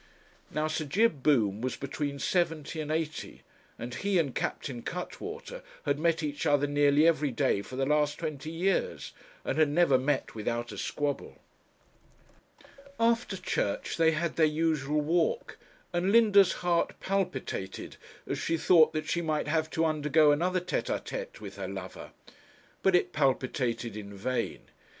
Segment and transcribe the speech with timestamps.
[0.49, 3.43] Now Sir Jib Boom was between seventy and eighty,
[3.77, 8.17] and he and Captain Cuttwater had met each other nearly every day for the last
[8.17, 9.13] twenty years,
[9.45, 11.37] and had never met without a squabble.
[12.99, 15.59] After church they had their usual walk,
[15.93, 20.87] and Linda's heart palpitated as she thought that she might have to undergo another tête
[20.91, 22.09] à tête with her lover.
[22.81, 24.61] But it palpitated in vain.